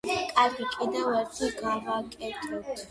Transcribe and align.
კარგი, 0.29 0.65
კიდევ 0.77 1.11
ერთი 1.21 1.51
გავაკეთოთ. 1.61 2.79